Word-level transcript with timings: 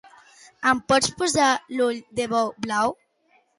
Em 0.69 0.81
pots 0.93 1.11
posar 1.19 1.51
l'ull 1.75 2.01
de 2.21 2.27
bou 2.35 2.53
blau? 2.67 2.99